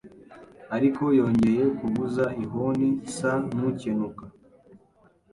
[0.75, 4.23] ariko yongeye kuvuza ihoni nsa nukenuka